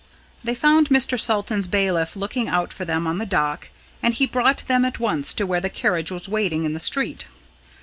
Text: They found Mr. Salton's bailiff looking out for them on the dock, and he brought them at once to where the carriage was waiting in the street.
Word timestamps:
They 0.43 0.55
found 0.55 0.89
Mr. 0.89 1.19
Salton's 1.19 1.67
bailiff 1.67 2.15
looking 2.15 2.47
out 2.49 2.73
for 2.73 2.85
them 2.85 3.05
on 3.05 3.19
the 3.19 3.25
dock, 3.27 3.69
and 4.01 4.15
he 4.15 4.25
brought 4.25 4.63
them 4.67 4.83
at 4.83 4.99
once 4.99 5.31
to 5.35 5.45
where 5.45 5.61
the 5.61 5.69
carriage 5.69 6.09
was 6.09 6.27
waiting 6.27 6.63
in 6.63 6.73
the 6.73 6.79
street. 6.79 7.25